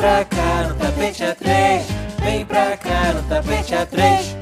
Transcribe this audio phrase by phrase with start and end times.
[0.00, 1.82] pra cá no tapete A3.
[2.24, 4.34] Vem pra cá no tapete A3.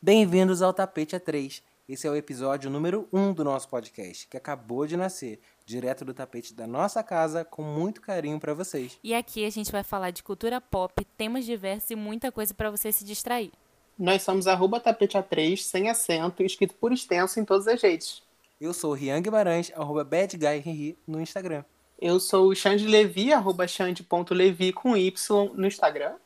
[0.00, 1.62] Bem-vindos ao Tapete A3.
[1.88, 6.04] Esse é o episódio número 1 um do nosso podcast, que acabou de nascer, direto
[6.04, 8.98] do tapete da nossa casa, com muito carinho para vocês.
[9.02, 12.70] E aqui a gente vai falar de cultura pop, temas diversos e muita coisa para
[12.70, 13.52] você se distrair.
[13.98, 18.22] Nós somos arroba tapete A3, sem acento, escrito por extenso em todas as redes.
[18.60, 21.64] Eu sou o Rian Guimarães, arroba badguyhenry no Instagram.
[22.04, 26.16] Eu sou o Xande Levi, arroba xande.levi com Y no Instagram.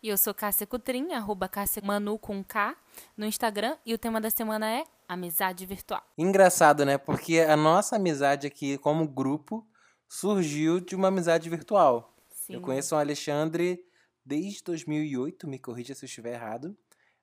[0.00, 2.76] E eu sou Cássia Cutrim, arroba Cássia Manu com K
[3.16, 3.76] no Instagram.
[3.84, 6.00] E o tema da semana é amizade virtual.
[6.16, 6.96] Engraçado, né?
[6.96, 9.66] Porque a nossa amizade aqui, como grupo,
[10.08, 12.14] surgiu de uma amizade virtual.
[12.30, 12.54] Sim.
[12.54, 13.84] Eu conheço o Alexandre
[14.24, 16.76] desde 2008, me corrija se eu estiver errado.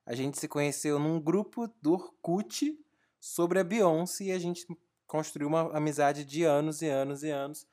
[0.04, 2.78] A gente se conheceu num grupo do Orkut
[3.18, 4.66] sobre a Beyoncé e a gente
[5.06, 7.66] construiu uma amizade de anos e anos e anos.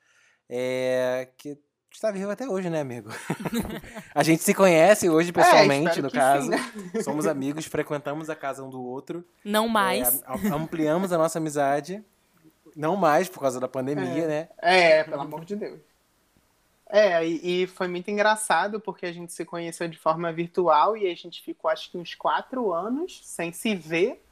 [0.54, 1.56] É, que
[1.90, 3.08] está vivo até hoje, né, amigo?
[4.14, 6.44] a gente se conhece hoje pessoalmente, espero no caso.
[6.44, 7.02] sim, né?
[7.02, 9.24] Somos amigos, frequentamos a casa um do outro.
[9.42, 10.22] Não mais.
[10.22, 12.04] É, ampliamos a nossa amizade.
[12.76, 14.48] Não mais por causa da pandemia, né?
[14.58, 15.80] É, pelo amor de Deus.
[16.86, 21.10] É, e, e foi muito engraçado porque a gente se conheceu de forma virtual e
[21.10, 24.22] a gente ficou acho que uns quatro anos sem se ver,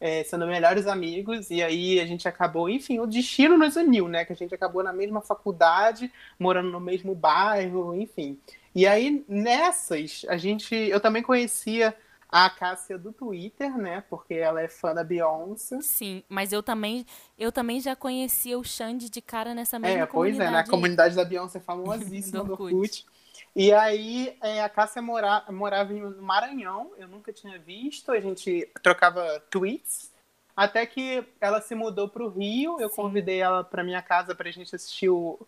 [0.00, 4.24] é, sendo melhores amigos, e aí a gente acabou, enfim, o destino nos uniu, né?
[4.24, 8.38] Que a gente acabou na mesma faculdade, morando no mesmo bairro, enfim.
[8.74, 10.74] E aí, nessas, a gente.
[10.74, 11.94] Eu também conhecia
[12.28, 14.02] a Cássia do Twitter, né?
[14.10, 15.80] Porque ela é fã da Beyoncé.
[15.80, 17.06] Sim, mas eu também,
[17.38, 20.52] eu também já conhecia o Xande de cara nessa mesma É, pois é, comunidade.
[20.52, 20.68] na aí.
[20.68, 23.06] comunidade da Beyoncé famosíssima Do do Orkut.
[23.54, 28.68] E aí é, a Cássia mora, morava no Maranhão, eu nunca tinha visto, a gente
[28.82, 30.12] trocava tweets.
[30.56, 32.96] Até que ela se mudou para o Rio, eu Sim.
[32.96, 35.38] convidei ela para minha casa para a gente assistir o,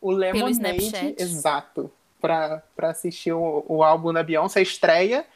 [0.00, 1.14] o Lemonade.
[1.18, 1.90] Exato,
[2.20, 5.26] para assistir o, o álbum da Beyoncé, a estreia.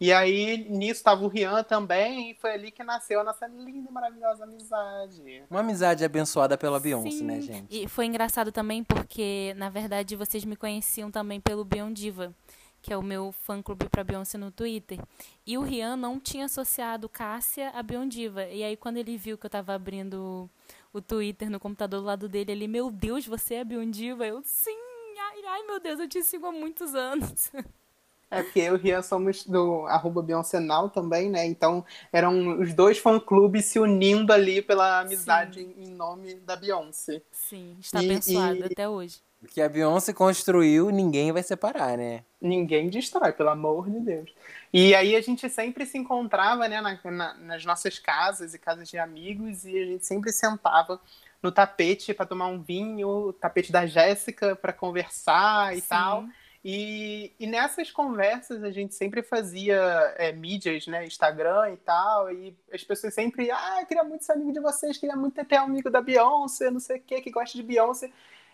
[0.00, 3.88] E aí, nisso, estava o Rian também, e foi ali que nasceu a nossa linda
[3.88, 5.42] e maravilhosa amizade.
[5.50, 7.24] Uma amizade abençoada pela Beyoncé, Sim.
[7.24, 7.66] né, gente?
[7.68, 12.32] E foi engraçado também porque, na verdade, vocês me conheciam também pelo Beyon Diva,
[12.80, 15.00] que é o meu fã-clube pra Beyoncé no Twitter.
[15.44, 18.44] E o Rian não tinha associado Cássia a Beyon Diva.
[18.44, 20.48] E aí, quando ele viu que eu tava abrindo
[20.92, 24.24] o Twitter no computador do lado dele, ele, meu Deus, você é a Beyon Diva?
[24.24, 24.78] Eu, sim!
[25.20, 27.50] Ai, ai, meu Deus, eu te sigo há muitos anos.
[28.30, 31.46] É porque eu e o Rian somos do arroba Beyoncé Now também, né?
[31.46, 37.22] Então eram os dois fã-clubes se unindo ali pela amizade em em nome da Beyoncé.
[37.32, 39.20] Sim, está E- abençoado e- até hoje.
[39.42, 42.24] O que a Beyoncé construiu, ninguém vai separar, né?
[42.40, 44.30] Ninguém destrói, pelo amor de Deus.
[44.72, 48.88] E aí a gente sempre se encontrava, né, na- na- nas nossas casas e casas
[48.88, 51.00] de amigos, e a gente sempre sentava
[51.40, 55.86] no tapete para tomar um vinho, tapete da Jéssica para conversar e Sim.
[55.88, 56.24] tal.
[56.64, 59.76] E, e nessas conversas a gente sempre fazia
[60.16, 61.06] é, mídias, né?
[61.06, 65.16] Instagram e tal, e as pessoas sempre, ah, queria muito ser amigo de vocês, queria
[65.16, 68.10] muito ter um amigo da Beyoncé, não sei o que, que gosta de Beyoncé.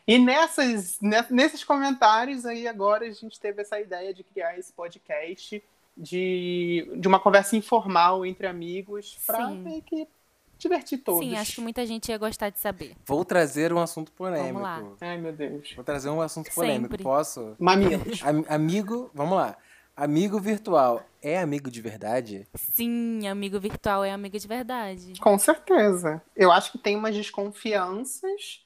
[0.06, 4.70] E nessas, ne- nesses comentários aí agora a gente teve essa ideia de criar esse
[4.72, 5.64] podcast
[5.96, 10.06] de, de uma conversa informal entre amigos para meio que
[10.68, 11.20] divertir todos.
[11.26, 12.94] Sim, acho que muita gente ia gostar de saber.
[13.06, 14.58] Vou trazer um assunto polêmico.
[14.58, 14.82] lá.
[15.00, 15.72] Ai, meu Deus.
[15.74, 16.90] Vou trazer um assunto polêmico.
[16.90, 17.02] Sempre.
[17.04, 17.54] Posso?
[17.58, 18.22] Mamilos.
[18.22, 19.56] Am- amigo, vamos lá.
[19.96, 22.48] Amigo virtual é amigo de verdade?
[22.56, 25.12] Sim, amigo virtual é amigo de verdade.
[25.20, 26.20] Com certeza.
[26.34, 28.60] Eu acho que tem umas desconfianças,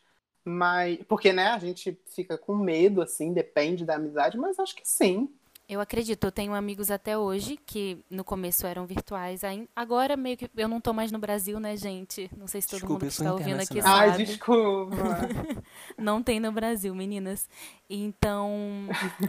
[0.45, 0.99] mas.
[1.09, 5.29] Porque, né, a gente fica com medo, assim, depende da amizade, mas acho que sim.
[5.69, 10.35] Eu acredito, eu tenho amigos até hoje que no começo eram virtuais, aí- agora meio
[10.35, 12.31] que eu não tô mais no Brasil, né, gente?
[12.35, 14.01] Não sei se todo Desculpa, mundo que está ouvindo aqui internacional.
[14.01, 14.25] Ai, sabe.
[14.25, 14.97] desculpa.
[15.99, 17.47] Não tem no Brasil, meninas.
[17.91, 18.51] Então,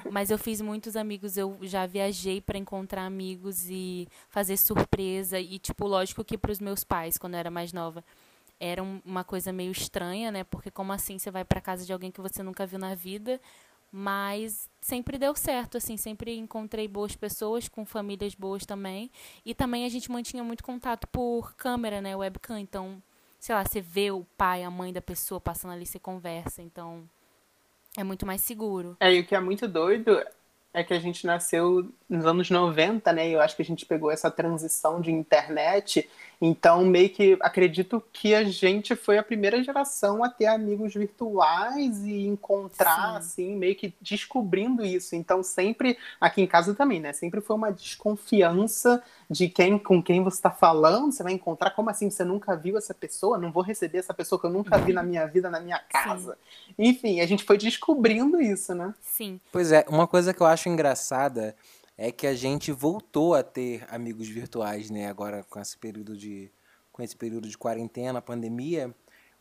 [0.09, 5.59] mas eu fiz muitos amigos, eu já viajei para encontrar amigos e fazer surpresa e
[5.59, 8.01] tipo, lógico que para os meus pais, quando eu era mais nova,
[8.59, 10.45] era um- uma coisa meio estranha, né?
[10.45, 13.41] Porque como assim você vai para casa de alguém que você nunca viu na vida?
[13.91, 19.11] Mas sempre deu certo, assim, sempre encontrei boas pessoas com famílias boas também.
[19.45, 23.01] E também a gente mantinha muito contato por câmera, né, webcam, então
[23.39, 27.09] sei lá, você vê o pai, a mãe da pessoa passando ali, você conversa, então
[27.97, 28.97] é muito mais seguro.
[28.99, 30.21] É, e o que é muito doido
[30.73, 33.29] é que a gente nasceu nos anos 90, né?
[33.29, 36.07] E eu acho que a gente pegou essa transição de internet.
[36.39, 42.03] Então, meio que acredito que a gente foi a primeira geração a ter amigos virtuais
[42.05, 43.17] e encontrar, Sim.
[43.17, 45.15] assim, meio que descobrindo isso.
[45.15, 47.13] Então, sempre, aqui em casa também, né?
[47.13, 51.71] Sempre foi uma desconfiança de quem com quem você está falando, você vai encontrar.
[51.71, 53.37] Como assim você nunca viu essa pessoa?
[53.37, 56.35] Não vou receber essa pessoa que eu nunca vi na minha vida, na minha casa.
[56.65, 56.73] Sim.
[56.79, 58.93] Enfim, a gente foi descobrindo isso, né?
[59.01, 59.39] Sim.
[59.51, 61.55] Pois é, uma coisa que eu acho engraçada
[61.95, 65.07] é que a gente voltou a ter amigos virtuais, né?
[65.07, 66.51] Agora com esse período de
[66.91, 68.93] com esse período de quarentena, pandemia,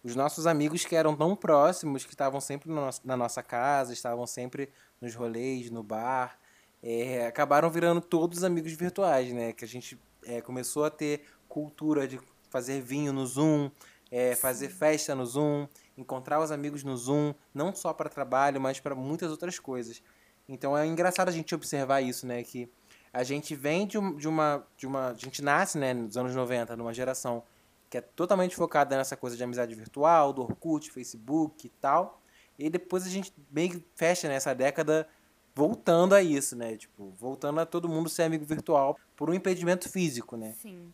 [0.05, 2.71] os nossos amigos que eram tão próximos, que estavam sempre
[3.05, 4.69] na nossa casa, estavam sempre
[5.01, 6.38] nos rolês, no bar,
[6.83, 9.53] é, acabaram virando todos amigos virtuais, né?
[9.53, 12.21] Que a gente é, começou a ter cultura de
[12.51, 13.71] fazer vinho no Zoom,
[14.11, 15.67] é, fazer festa no Zoom,
[15.97, 20.03] encontrar os amigos no Zoom, não só para trabalho, mas para muitas outras coisas.
[20.49, 22.43] Então é engraçado a gente observar isso, né?
[22.43, 22.71] Que
[23.13, 25.09] a gente vem de, de, uma, de uma.
[25.09, 27.43] A gente nasce, né, nos anos 90, numa geração
[27.91, 32.21] que é totalmente focada nessa coisa de amizade virtual, do Orkut, Facebook e tal.
[32.59, 35.09] E depois a gente meio que fecha nessa década
[35.59, 36.77] voltando a isso, né?
[36.77, 40.55] Tipo, voltando a todo mundo ser amigo virtual por um impedimento físico, né?
[40.63, 40.93] Sim.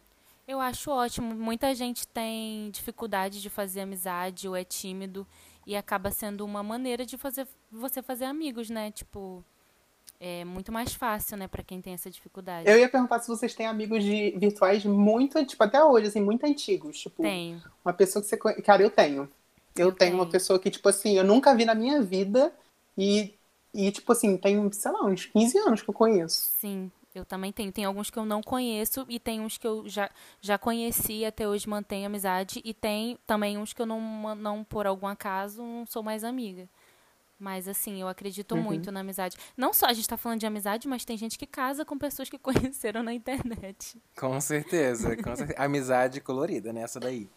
[0.48, 1.34] Eu acho ótimo.
[1.34, 5.26] Muita gente tem dificuldade de fazer amizade ou é tímido
[5.66, 8.90] e acaba sendo uma maneira de fazer você fazer amigos, né?
[8.90, 9.44] Tipo,
[10.18, 12.66] é muito mais fácil, né, para quem tem essa dificuldade.
[12.66, 16.46] Eu ia perguntar se vocês têm amigos de virtuais muito, tipo, até hoje, assim, muito
[16.46, 17.00] antigos.
[17.00, 17.62] Tipo, tenho.
[17.84, 18.62] Uma pessoa que você.
[18.62, 19.28] Cara, eu tenho.
[19.76, 22.50] Eu, eu tenho, tenho uma pessoa que, tipo assim, eu nunca vi na minha vida
[22.96, 23.34] e
[23.74, 26.52] e, tipo assim, tem, sei lá, uns 15 anos que eu conheço.
[26.60, 27.72] Sim, eu também tenho.
[27.72, 30.08] Tem alguns que eu não conheço e tem uns que eu já,
[30.40, 32.62] já conheci e até hoje mantenho amizade.
[32.64, 36.68] E tem também uns que eu não, não, por algum acaso, não sou mais amiga.
[37.36, 38.62] Mas, assim, eu acredito uhum.
[38.62, 39.36] muito na amizade.
[39.56, 42.30] Não só a gente tá falando de amizade, mas tem gente que casa com pessoas
[42.30, 44.00] que conheceram na internet.
[44.16, 45.16] Com certeza.
[45.16, 45.60] Com certeza.
[45.60, 46.82] amizade colorida, né?
[46.82, 47.28] Essa daí.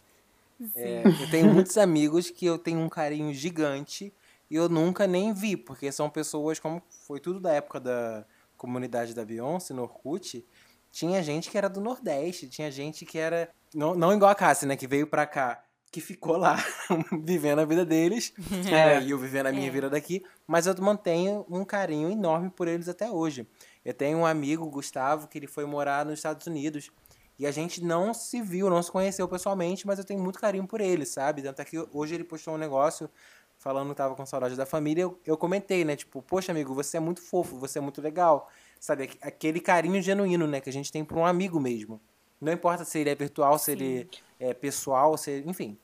[0.75, 4.13] É, eu tenho muitos amigos que eu tenho um carinho gigante
[4.55, 9.25] eu nunca nem vi, porque são pessoas, como foi tudo da época da comunidade da
[9.25, 10.45] Beyoncé, no Orkut,
[10.91, 13.49] tinha gente que era do Nordeste, tinha gente que era.
[13.73, 14.75] Não, não igual a Cassie, né?
[14.75, 15.61] Que veio pra cá,
[15.91, 16.57] que ficou lá,
[17.23, 18.33] vivendo a vida deles,
[18.71, 19.01] é.
[19.01, 19.71] e eu vivendo a minha é.
[19.71, 23.47] vida daqui, mas eu mantenho um carinho enorme por eles até hoje.
[23.85, 26.91] Eu tenho um amigo, Gustavo, que ele foi morar nos Estados Unidos.
[27.39, 30.65] E a gente não se viu, não se conheceu pessoalmente, mas eu tenho muito carinho
[30.65, 31.43] por ele, sabe?
[31.43, 33.07] Tanto é que hoje ele postou um negócio
[33.57, 35.95] falando que tava com saudade da família, eu, eu comentei, né?
[35.95, 38.49] Tipo, poxa, amigo, você é muito fofo, você é muito legal.
[38.79, 39.09] Sabe?
[39.21, 40.61] Aquele carinho genuíno, né?
[40.61, 41.99] Que a gente tem por um amigo mesmo.
[42.39, 43.71] Não importa se ele é virtual, se Sim.
[43.71, 44.09] ele
[44.39, 45.77] é pessoal, se enfim.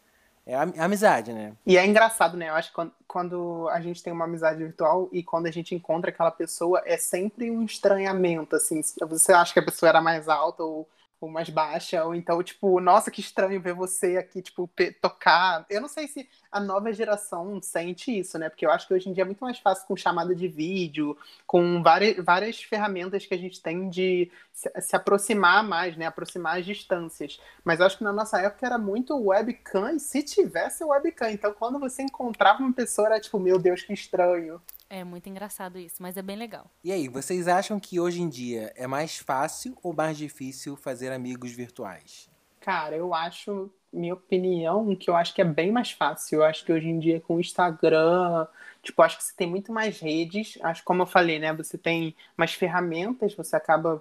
[0.45, 1.53] É amizade, né?
[1.65, 2.49] E é engraçado, né?
[2.49, 5.73] Eu acho que quando, quando, a gente tem uma amizade virtual e quando a gente
[5.73, 8.81] encontra aquela pessoa, é sempre um estranhamento, assim.
[9.07, 10.87] Você acha que a pessoa era mais alta ou
[11.25, 14.69] ou mais baixa, ou então, tipo, nossa, que estranho ver você aqui, tipo,
[15.01, 15.65] tocar.
[15.69, 18.49] Eu não sei se a nova geração sente isso, né?
[18.49, 21.17] Porque eu acho que hoje em dia é muito mais fácil com chamada de vídeo,
[21.47, 26.05] com várias, várias ferramentas que a gente tem de se, se aproximar mais, né?
[26.05, 27.39] Aproximar as distâncias.
[27.63, 31.31] Mas eu acho que na nossa época era muito webcam, e se tivesse webcam.
[31.31, 34.61] Então, quando você encontrava uma pessoa, era tipo, meu Deus, que estranho.
[34.93, 36.69] É muito engraçado isso, mas é bem legal.
[36.83, 41.11] E aí, vocês acham que hoje em dia é mais fácil ou mais difícil fazer
[41.11, 42.29] amigos virtuais?
[42.59, 46.35] Cara, eu acho, minha opinião, que eu acho que é bem mais fácil.
[46.35, 48.45] Eu acho que hoje em dia com o Instagram,
[48.83, 50.59] tipo, acho que você tem muito mais redes.
[50.61, 51.51] Acho como eu falei, né?
[51.53, 53.99] Você tem mais ferramentas, você acaba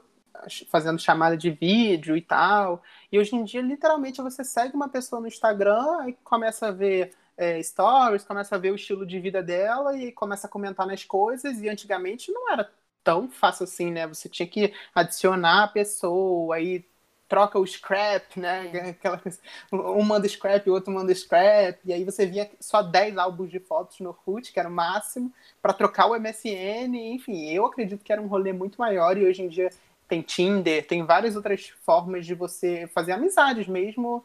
[0.68, 2.82] fazendo chamada de vídeo e tal.
[3.10, 7.14] E hoje em dia, literalmente, você segue uma pessoa no Instagram e começa a ver
[7.37, 11.04] é, stories, começa a ver o estilo de vida dela e começa a comentar nas
[11.04, 11.61] coisas.
[11.61, 12.71] E antigamente não era
[13.02, 14.06] tão fácil assim, né?
[14.06, 16.85] Você tinha que adicionar a pessoa, aí
[17.33, 18.71] troca o scrap, né?
[18.90, 19.38] Aquela coisa,
[19.73, 23.59] um manda scrap, o outro manda scrap, e aí você via só 10 álbuns de
[23.59, 28.12] fotos no Orkut, que era o máximo, para trocar o MSN, enfim, eu acredito que
[28.12, 29.71] era um rolê muito maior e hoje em dia
[30.06, 34.23] tem Tinder, tem várias outras formas de você fazer amizades mesmo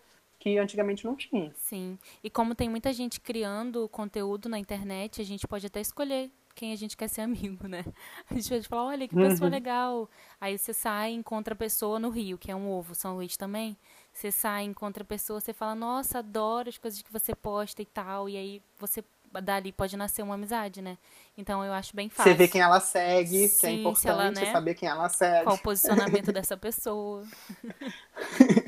[0.48, 1.52] que antigamente não tinha.
[1.56, 1.98] Sim.
[2.24, 6.72] E como tem muita gente criando conteúdo na internet, a gente pode até escolher quem
[6.72, 7.84] a gente quer ser amigo, né?
[8.30, 9.54] A gente pode falar, olha, que pessoa uhum.
[9.54, 10.10] legal.
[10.40, 13.36] Aí você sai e encontra a pessoa no Rio, que é um ovo, São Luís
[13.36, 13.78] também.
[14.14, 17.86] Você sai, encontra a pessoa, você fala, nossa, adoro as coisas que você posta e
[17.86, 18.28] tal.
[18.30, 19.04] E aí você
[19.42, 20.98] dali pode nascer uma amizade, né?
[21.38, 22.32] Então eu acho bem fácil.
[22.32, 24.52] Você vê quem ela segue, Sim, que é importante ela, né?
[24.52, 25.44] saber quem ela segue.
[25.44, 27.24] Qual o posicionamento dessa pessoa.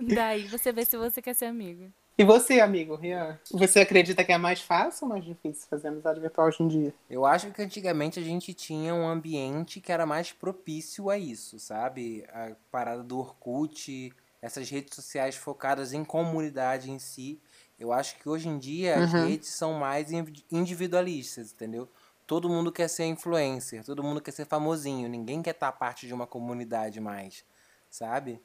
[0.00, 1.92] Daí você vê se você quer ser amigo.
[2.16, 3.38] E você, amigo, Rian?
[3.52, 6.94] Você acredita que é mais fácil ou mais difícil fazer amizade virtual hoje em dia?
[7.08, 11.58] Eu acho que antigamente a gente tinha um ambiente que era mais propício a isso,
[11.58, 12.24] sabe?
[12.28, 17.40] A parada do Orkut, essas redes sociais focadas em comunidade em si.
[17.78, 19.26] Eu acho que hoje em dia as uhum.
[19.26, 20.10] redes são mais
[20.50, 21.88] individualistas, entendeu?
[22.30, 26.14] todo mundo quer ser influencer, todo mundo quer ser famosinho, ninguém quer estar parte de
[26.14, 27.44] uma comunidade mais,
[27.90, 28.40] sabe?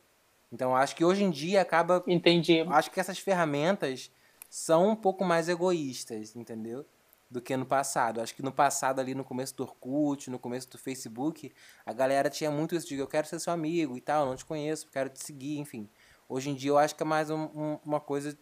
[0.56, 2.02] Então acho que hoje em dia acaba.
[2.08, 2.62] Entendi.
[2.62, 4.10] Acho que essas ferramentas
[4.50, 6.86] são um pouco mais egoístas, entendeu?
[7.30, 8.22] Do que no passado.
[8.22, 11.52] Acho que no passado, ali no começo do Orkut, no começo do Facebook,
[11.86, 14.46] a galera tinha muito isso de eu quero ser seu amigo e tal, não te
[14.46, 15.90] conheço, quero te seguir, enfim.
[16.30, 18.38] Hoje em dia eu acho que é mais um, um, uma coisa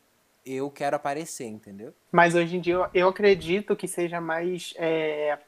[0.45, 1.95] eu quero aparecer, entendeu?
[2.11, 4.75] Mas hoje em dia eu, eu acredito que seja mais.
[4.77, 5.39] É,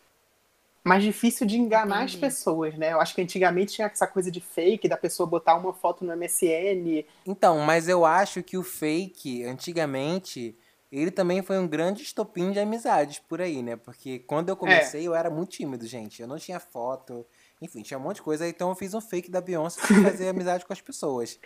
[0.86, 2.14] mais difícil de enganar Entendi.
[2.14, 2.94] as pessoas, né?
[2.94, 6.16] Eu acho que antigamente tinha essa coisa de fake, da pessoa botar uma foto no
[6.16, 7.04] MSN.
[7.26, 10.56] Então, mas eu acho que o fake, antigamente,
[10.92, 13.76] ele também foi um grande estopim de amizades por aí, né?
[13.76, 15.08] Porque quando eu comecei, é.
[15.08, 16.22] eu era muito tímido, gente.
[16.22, 17.26] Eu não tinha foto,
[17.60, 18.48] enfim, tinha um monte de coisa.
[18.48, 21.40] Então eu fiz um fake da Beyoncé pra fazer amizade com as pessoas.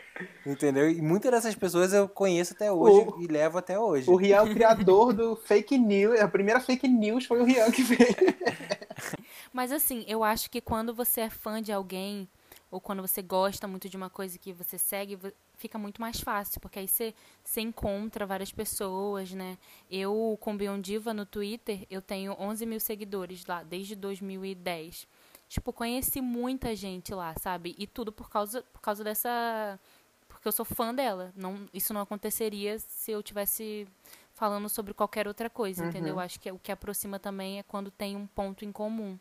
[0.45, 0.91] Entendeu?
[0.91, 4.09] E muitas dessas pessoas eu conheço até hoje o, e levo até hoje.
[4.09, 6.19] O Rian é o criador do fake news.
[6.19, 7.99] A primeira fake news foi o Rian que fez.
[9.51, 12.27] Mas assim, eu acho que quando você é fã de alguém,
[12.71, 15.17] ou quando você gosta muito de uma coisa que você segue,
[15.55, 17.13] fica muito mais fácil, porque aí você,
[17.43, 19.57] você encontra várias pessoas, né?
[19.89, 25.07] Eu, com Biondiva no Twitter, eu tenho 11 mil seguidores lá, desde 2010
[25.49, 27.75] tipo, conheci muita gente lá, sabe?
[27.77, 29.79] E tudo por causa, por causa dessa.
[30.27, 31.33] Porque eu sou fã dela.
[31.35, 33.87] Não, isso não aconteceria se eu tivesse
[34.35, 35.89] falando sobre qualquer outra coisa, uhum.
[35.89, 36.19] entendeu?
[36.19, 39.19] Acho que é o que aproxima também é quando tem um ponto em comum,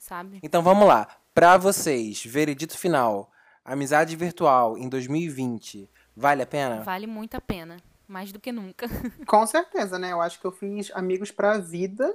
[0.00, 0.40] sabe?
[0.42, 1.06] Então vamos lá.
[1.32, 3.30] Pra vocês, veredito final.
[3.64, 6.82] Amizade virtual em 2020, vale a pena?
[6.82, 7.76] Vale muito a pena.
[8.08, 8.88] Mais do que nunca.
[9.24, 10.10] Com certeza, né?
[10.10, 12.12] Eu acho que eu fiz amigos pra vida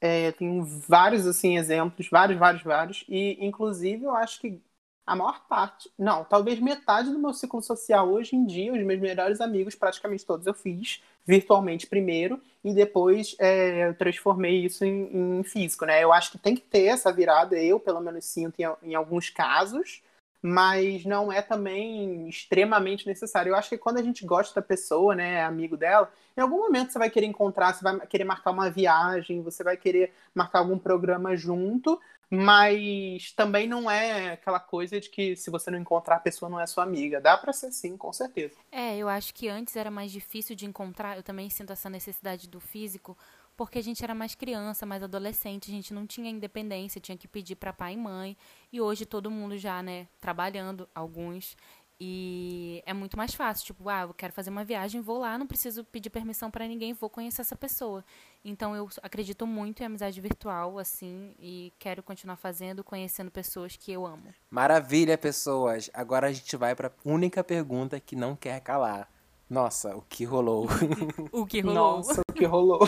[0.00, 3.04] é, tenho vários assim exemplos, vários, vários, vários.
[3.08, 4.60] E, inclusive, eu acho que
[5.06, 9.00] a maior parte, não, talvez metade do meu ciclo social hoje em dia, os meus
[9.00, 15.38] melhores amigos, praticamente todos eu fiz virtualmente primeiro e depois é, eu transformei isso em,
[15.38, 16.02] em, físico, né?
[16.02, 19.30] Eu acho que tem que ter essa virada, eu pelo menos sinto em, em alguns
[19.30, 20.02] casos,
[20.46, 23.50] mas não é também extremamente necessário.
[23.50, 26.58] Eu acho que quando a gente gosta da pessoa, né, é amigo dela, em algum
[26.58, 30.60] momento você vai querer encontrar, você vai querer marcar uma viagem, você vai querer marcar
[30.60, 32.00] algum programa junto,
[32.30, 36.60] mas também não é aquela coisa de que se você não encontrar a pessoa não
[36.60, 37.20] é sua amiga.
[37.20, 38.54] Dá para ser sim, com certeza.
[38.70, 42.48] É, eu acho que antes era mais difícil de encontrar, eu também sinto essa necessidade
[42.48, 43.18] do físico,
[43.56, 47.26] porque a gente era mais criança, mais adolescente, a gente não tinha independência, tinha que
[47.26, 48.36] pedir para pai e mãe.
[48.72, 51.56] E hoje todo mundo já, né, trabalhando, alguns.
[51.98, 55.46] E é muito mais fácil, tipo, ah, eu quero fazer uma viagem, vou lá, não
[55.46, 58.04] preciso pedir permissão para ninguém, vou conhecer essa pessoa.
[58.44, 63.90] Então eu acredito muito em amizade virtual, assim, e quero continuar fazendo, conhecendo pessoas que
[63.90, 64.24] eu amo.
[64.50, 65.88] Maravilha, pessoas.
[65.94, 69.10] Agora a gente vai para única pergunta que não quer calar.
[69.48, 70.66] Nossa, o que rolou?
[71.32, 71.74] o que rolou?
[71.74, 72.86] Nossa, o que rolou?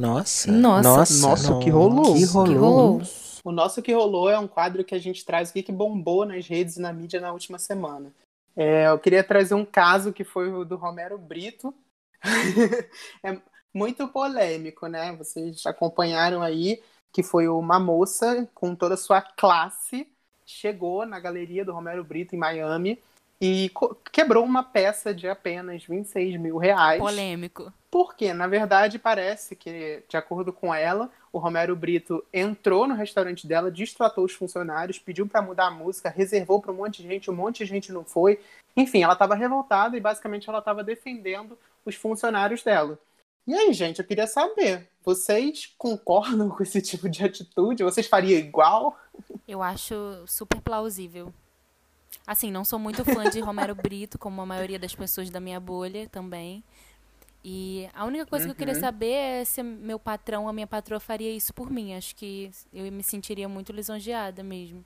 [0.00, 0.50] Nossa.
[0.50, 0.88] Nossa.
[0.88, 2.14] Nossa, Nossa que rolou.
[2.14, 2.46] Que rolou.
[2.46, 3.02] Que rolou.
[3.44, 6.46] O nosso que rolou é um quadro que a gente traz aqui que bombou nas
[6.46, 8.12] redes e na mídia na última semana.
[8.56, 11.72] É, eu queria trazer um caso que foi o do Romero Brito.
[13.24, 13.38] é
[13.72, 15.12] muito polêmico, né?
[15.16, 20.06] Vocês acompanharam aí que foi uma moça com toda a sua classe
[20.50, 22.98] chegou na galeria do Romero Brito em Miami
[23.40, 23.70] e
[24.12, 27.00] quebrou uma peça de apenas 26 mil reais.
[27.00, 27.72] Polêmico.
[27.90, 33.46] Porque, na verdade, parece que, de acordo com ela, o Romero Brito entrou no restaurante
[33.46, 37.30] dela, distratou os funcionários, pediu para mudar a música, reservou para um monte de gente,
[37.30, 38.38] um monte de gente não foi.
[38.76, 42.96] Enfim, ela estava revoltada e basicamente ela estava defendendo os funcionários dela.
[43.44, 47.82] E aí, gente, eu queria saber, vocês concordam com esse tipo de atitude?
[47.82, 48.96] Vocês fariam igual?
[49.48, 49.94] Eu acho
[50.26, 51.34] super plausível.
[52.24, 55.58] Assim, não sou muito fã de Romero Brito, como a maioria das pessoas da minha
[55.58, 56.62] bolha também.
[57.42, 58.50] E a única coisa uhum.
[58.50, 58.80] que eu queria uhum.
[58.80, 61.94] saber é se meu patrão, a minha patroa faria isso por mim.
[61.94, 64.84] Acho que eu me sentiria muito lisonjeada mesmo.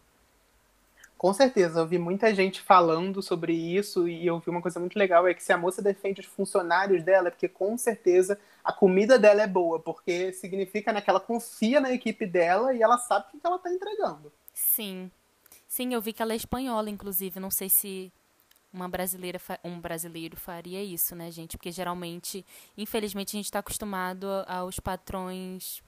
[1.17, 4.99] Com certeza, eu vi muita gente falando sobre isso e eu vi uma coisa muito
[4.99, 8.73] legal, é que se a moça defende os funcionários dela, é porque com certeza a
[8.73, 12.99] comida dela é boa, porque significa né, que ela confia na equipe dela e ela
[12.99, 14.31] sabe o que ela está entregando.
[14.53, 15.11] Sim,
[15.75, 17.41] Sim, eu vi que ela é espanhola, inclusive.
[17.41, 18.13] Não sei se
[18.75, 21.57] uma brasileira, um brasileiro faria isso, né, gente?
[21.57, 22.45] Porque geralmente,
[22.77, 25.81] infelizmente, a gente está acostumado aos patrões,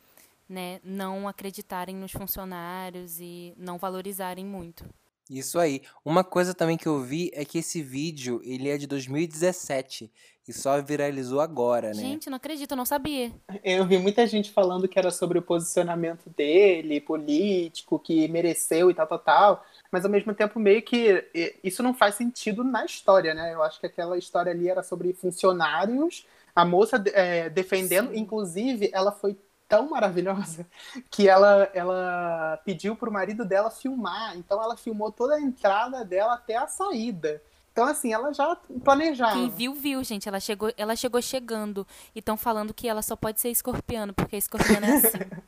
[0.48, 4.84] né, não acreditarem nos funcionários e não valorizarem muito.
[5.28, 5.82] Isso aí.
[6.04, 10.08] Uma coisa também que eu vi é que esse vídeo, ele é de 2017
[10.46, 11.94] e só viralizou agora, né?
[11.94, 13.32] Gente, não acredito, eu não sabia.
[13.64, 18.94] Eu vi muita gente falando que era sobre o posicionamento dele, político, que mereceu e
[18.94, 19.66] tal, tal, tal.
[19.90, 21.24] Mas ao mesmo tempo, meio que
[21.62, 23.54] isso não faz sentido na história, né?
[23.54, 28.18] Eu acho que aquela história ali era sobre funcionários, a moça é, defendendo, Sim.
[28.18, 29.36] inclusive, ela foi
[29.68, 30.66] tão maravilhosa
[31.10, 34.36] que ela, ela pediu pro marido dela filmar.
[34.36, 37.42] Então ela filmou toda a entrada dela até a saída.
[37.76, 39.34] Então, assim, ela já planejava.
[39.34, 40.26] Quem viu, viu, gente.
[40.26, 41.86] Ela chegou, ela chegou chegando.
[42.14, 45.18] E estão falando que ela só pode ser escorpiano, porque escorpiano é assim.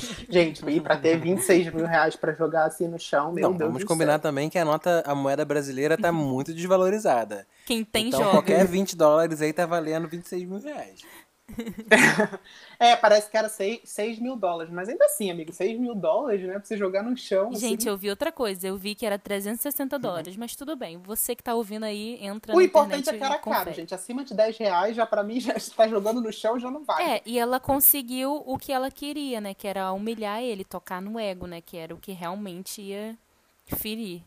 [0.28, 3.68] Gente, e pra ter 26 mil reais pra jogar assim no chão, meu Não, Deus
[3.68, 4.20] vamos do combinar céu.
[4.20, 7.46] também que a nota, a moeda brasileira tá muito desvalorizada.
[7.64, 8.30] Quem tem então joga.
[8.32, 11.00] qualquer 20 dólares aí tá valendo 26 mil reais.
[12.78, 16.42] É, parece que era 6, 6 mil dólares, mas ainda assim, amigo, 6 mil dólares,
[16.42, 16.54] né?
[16.54, 17.50] Pra você jogar no chão.
[17.54, 17.88] Gente, assim.
[17.88, 18.68] eu vi outra coisa.
[18.68, 20.98] Eu vi que era 360 dólares, mas tudo bem.
[20.98, 23.94] Você que tá ouvindo aí, entra O na importante é que era caro, gente.
[23.94, 27.02] Acima de 10 reais, já pra mim, já está jogando no chão, já não vale.
[27.02, 29.54] É, e ela conseguiu o que ela queria, né?
[29.54, 31.62] Que era humilhar ele, tocar no ego, né?
[31.62, 33.16] Que era o que realmente ia
[33.64, 34.22] ferir.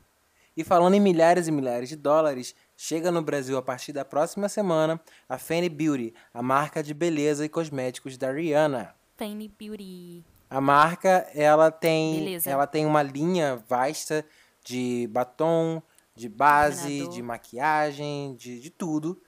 [0.57, 4.47] E falando em milhares e milhares de dólares, chega no Brasil a partir da próxima
[4.47, 8.95] semana a Fenty Beauty, a marca de beleza e cosméticos da Rihanna.
[9.17, 10.23] Fanny Beauty.
[10.49, 12.49] A marca, ela tem, Beleza.
[12.49, 14.25] ela tem uma linha vasta
[14.63, 15.83] de batom,
[16.15, 19.21] de base, de maquiagem, de, de tudo.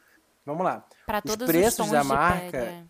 [0.45, 0.87] Vamos lá.
[1.09, 2.65] Os todos preços os tons da marca- pele.
[2.65, 2.83] é.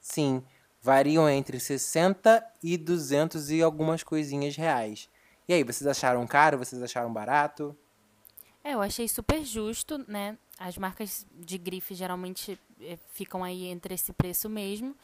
[0.00, 0.42] Sim,
[0.80, 5.10] variam entre 60 e 200 e algumas coisinhas reais.
[5.46, 6.56] E aí, vocês acharam caro?
[6.56, 7.76] Vocês acharam barato?
[8.62, 10.36] É, eu achei super justo, né?
[10.58, 14.94] As marcas de grife geralmente eh, ficam aí entre esse preço mesmo.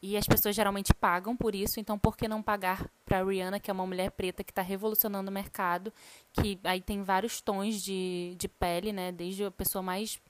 [0.00, 3.70] E as pessoas geralmente pagam por isso, então por que não pagar pra Rihanna, que
[3.70, 5.92] é uma mulher preta que está revolucionando o mercado,
[6.32, 9.12] que aí tem vários tons de, de pele, né?
[9.12, 10.20] Desde a pessoa mais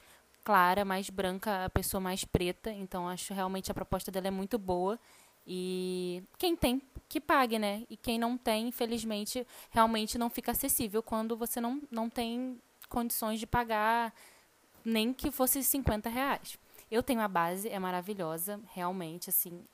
[0.45, 2.71] clara, mais branca, a pessoa mais preta.
[2.71, 4.99] Então acho realmente a proposta dela é muito boa.
[5.47, 7.85] E quem tem, que pague, né?
[7.89, 12.61] E quem não tem, infelizmente, realmente não fica acessível quando você não, não tem
[12.93, 14.15] condições de pagar
[14.85, 16.59] nem que fosse 50 reais.
[16.91, 19.65] Eu tenho a base, é maravilhosa, realmente, assim,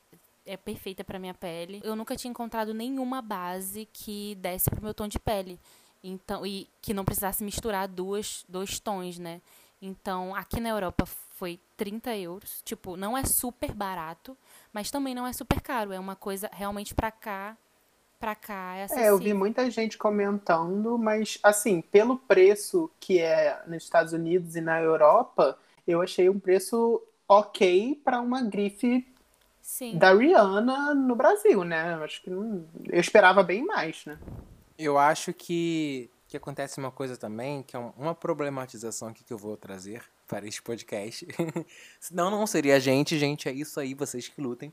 [0.47, 1.81] é perfeita para minha pele.
[1.83, 5.59] Eu nunca tinha encontrado nenhuma base que desse pro meu tom de pele.
[6.03, 9.43] Então, e que não precisasse misturar duas, dois tons, né?
[9.83, 12.63] Então, aqui na Europa foi 30 euros.
[12.65, 14.37] Tipo, não é super barato,
[14.73, 15.93] mas também não é super caro.
[15.93, 17.57] É uma coisa realmente pra cá.
[18.19, 19.07] Pra cá é acessível.
[19.07, 24.57] É, eu vi muita gente comentando, mas assim, pelo preço que é nos Estados Unidos
[24.57, 29.07] e na Europa, eu achei um preço ok para uma grife
[29.63, 29.97] Sim.
[29.97, 31.95] da Rihanna no Brasil, né?
[31.95, 32.67] Eu acho que não...
[32.87, 34.19] eu esperava bem mais, né?
[34.77, 39.33] Eu acho que, que acontece uma coisa também, que é um- uma problematização aqui que
[39.33, 41.27] eu vou trazer para este podcast.
[42.01, 44.73] Senão não seria a gente, gente, é isso aí, vocês que lutem.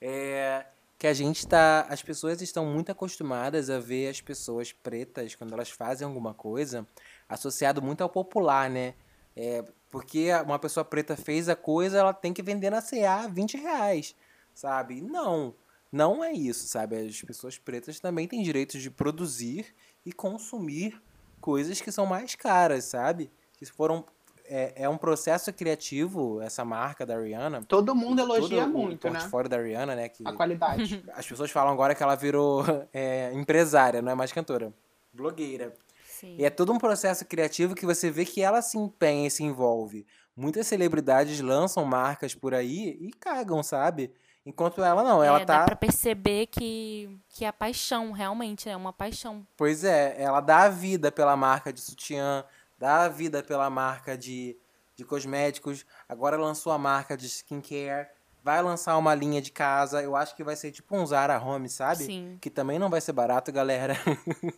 [0.00, 0.64] É
[1.00, 1.86] que a gente tá.
[1.88, 6.86] As pessoas estão muito acostumadas a ver as pessoas pretas, quando elas fazem alguma coisa,
[7.26, 8.92] associado muito ao popular, né?
[9.34, 13.56] É, porque uma pessoa preta fez a coisa, ela tem que vender na CA 20
[13.56, 14.14] reais,
[14.54, 15.00] sabe?
[15.00, 15.54] Não,
[15.90, 16.96] não é isso, sabe?
[16.96, 21.00] As pessoas pretas também têm direito de produzir e consumir
[21.40, 23.30] coisas que são mais caras, sabe?
[23.56, 24.04] Que foram
[24.50, 27.62] é, é um processo criativo essa marca da Rihanna.
[27.68, 29.20] Todo mundo elogia todo muito, o né?
[29.20, 30.08] portfólio da Rihanna, né?
[30.08, 31.04] Que A qualidade.
[31.14, 34.74] as pessoas falam agora que ela virou é, empresária, não é mais cantora,
[35.12, 35.72] blogueira.
[36.04, 36.34] Sim.
[36.36, 39.44] E é todo um processo criativo que você vê que ela se empenha e se
[39.44, 40.04] envolve.
[40.36, 44.12] Muitas celebridades lançam marcas por aí e cagam, sabe?
[44.44, 45.60] Enquanto ela não, ela é, tá.
[45.60, 49.46] Dá pra perceber que, que é paixão, realmente, é uma paixão.
[49.56, 52.44] Pois é, ela dá a vida pela marca de sutiã,
[52.80, 54.56] dá a vida pela marca de,
[54.96, 55.84] de cosméticos.
[56.08, 58.08] Agora lançou a marca de skincare.
[58.42, 60.02] Vai lançar uma linha de casa.
[60.02, 62.04] Eu acho que vai ser tipo um Zara Home, sabe?
[62.04, 62.38] Sim.
[62.40, 63.94] Que também não vai ser barato, galera.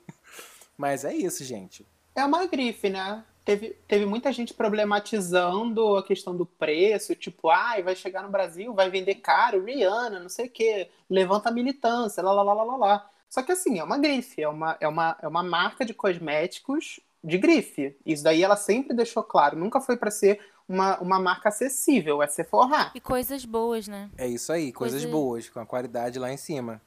[0.78, 1.84] Mas é isso, gente.
[2.14, 3.24] É uma grife, né?
[3.44, 8.72] Teve, teve muita gente problematizando a questão do preço, tipo, ai, vai chegar no Brasil,
[8.72, 12.62] vai vender caro, Rihanna, não sei o quê, levanta a militância, lá, lá, lá, lá,
[12.62, 13.10] lá, lá.
[13.28, 17.00] Só que assim, é uma grife, é uma, é uma, é uma marca de cosméticos
[17.22, 17.96] de grife.
[18.04, 22.26] Isso daí ela sempre deixou claro, nunca foi para ser uma, uma marca acessível, é
[22.26, 22.90] Sephora.
[22.94, 24.08] E coisas boas, né?
[24.16, 26.80] É isso aí, coisas Coisa- boas, com a qualidade lá em cima.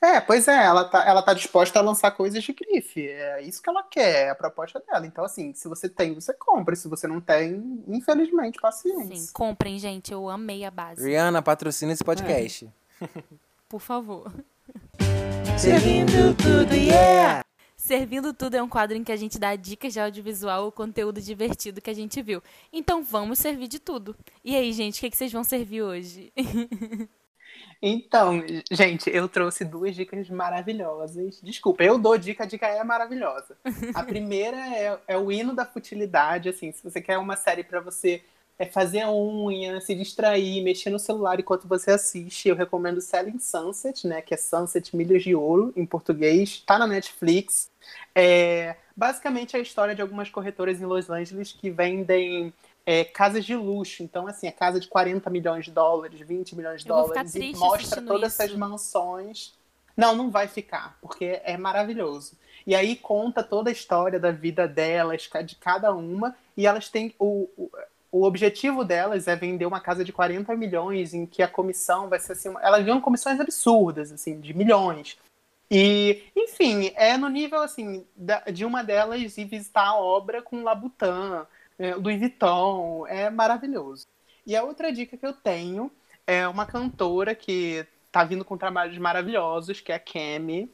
[0.00, 3.04] É, pois é, ela tá, ela tá disposta a lançar coisas de grife.
[3.08, 5.04] É isso que ela quer, é a proposta dela.
[5.04, 6.76] Então, assim, se você tem, você compra.
[6.76, 9.16] Se você não tem, infelizmente, paciência.
[9.16, 10.12] Sim, comprem, gente.
[10.12, 11.04] Eu amei a base.
[11.04, 12.70] Rihanna, patrocina esse podcast.
[13.68, 14.32] Por favor.
[15.58, 17.42] Servindo tudo, yeah!
[17.82, 21.20] Servindo Tudo é um quadro em que a gente dá dicas de audiovisual ou conteúdo
[21.20, 22.40] divertido que a gente viu.
[22.72, 24.14] Então vamos servir de tudo.
[24.44, 26.32] E aí, gente, o que, que vocês vão servir hoje?
[27.84, 31.40] Então, gente, eu trouxe duas dicas maravilhosas.
[31.42, 33.58] Desculpa, eu dou dica, a dica é maravilhosa.
[33.92, 37.80] A primeira é, é o hino da futilidade, assim, se você quer uma série pra
[37.80, 38.22] você
[38.62, 42.48] é fazer unha, se distrair, mexer no celular enquanto você assiste.
[42.48, 44.22] Eu recomendo Selling Sunset, né?
[44.22, 46.62] Que é Sunset Milhas de Ouro, em português.
[46.64, 47.68] Tá na Netflix.
[48.14, 52.54] É basicamente a história de algumas corretoras em Los Angeles que vendem
[52.86, 54.04] é, casas de luxo.
[54.04, 57.34] Então, assim, é casa de 40 milhões de dólares, 20 milhões de Eu dólares.
[57.34, 58.42] E mostra todas isso.
[58.42, 59.54] essas mansões.
[59.96, 62.36] Não, não vai ficar, porque é maravilhoso.
[62.64, 67.12] E aí conta toda a história da vida delas, de cada uma, e elas têm.
[67.18, 67.70] O, o,
[68.12, 72.20] o objetivo delas é vender uma casa de 40 milhões, em que a comissão vai
[72.20, 72.52] ser assim.
[72.60, 75.16] Elas ganham comissões absurdas, assim, de milhões.
[75.70, 78.06] E, enfim, é no nível assim
[78.52, 81.46] de uma delas ir visitar a obra com Labutin,
[81.78, 84.06] é, Louis Vuitton, é maravilhoso.
[84.46, 85.90] E a outra dica que eu tenho
[86.26, 90.70] é uma cantora que tá vindo com trabalhos maravilhosos, que é a Cami.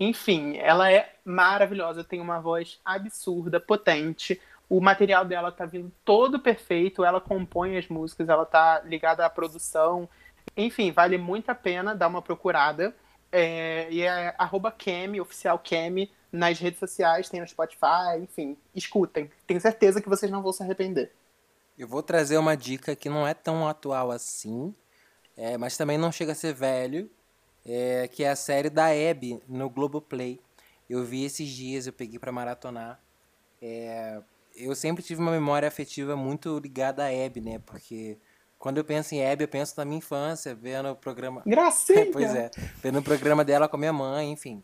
[0.00, 4.40] Enfim, ela é maravilhosa, tem uma voz absurda, potente.
[4.72, 9.28] O material dela tá vindo todo perfeito, ela compõe as músicas, ela tá ligada à
[9.28, 10.08] produção.
[10.56, 12.96] Enfim, vale muito a pena dar uma procurada.
[13.30, 19.30] É, e é arroba Kemi, oficial Kemi, nas redes sociais, tem no Spotify, enfim, escutem.
[19.46, 21.12] Tenho certeza que vocês não vão se arrepender.
[21.78, 24.74] Eu vou trazer uma dica que não é tão atual assim,
[25.36, 27.10] é, mas também não chega a ser velho,
[27.66, 30.40] é, que é a série da Abby no Globoplay.
[30.88, 32.98] Eu vi esses dias, eu peguei pra maratonar.
[33.60, 34.22] É,
[34.56, 37.58] eu sempre tive uma memória afetiva muito ligada à Abby, né?
[37.60, 38.18] Porque
[38.58, 41.42] quando eu penso em Abby, eu penso na minha infância, vendo o programa.
[41.46, 42.08] Gracinha!
[42.12, 42.50] pois é,
[42.82, 44.62] vendo o programa dela com a minha mãe, enfim.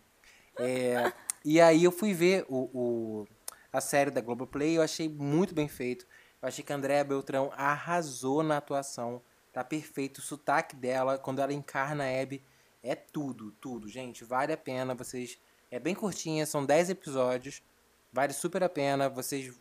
[0.58, 1.12] É,
[1.44, 3.26] e aí eu fui ver o, o-
[3.72, 6.06] a série da Globoplay e eu achei muito bem feito.
[6.40, 9.20] Eu achei que a Andréa Beltrão arrasou na atuação.
[9.52, 10.18] Tá perfeito.
[10.18, 12.42] O sotaque dela, quando ela encarna a Abby,
[12.82, 13.88] é tudo, tudo.
[13.88, 14.94] Gente, vale a pena.
[14.94, 15.38] Vocês.
[15.70, 17.62] É bem curtinha, são 10 episódios.
[18.12, 19.08] Vale super a pena.
[19.08, 19.52] Vocês